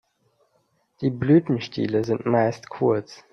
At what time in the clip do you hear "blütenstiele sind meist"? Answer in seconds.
1.11-2.69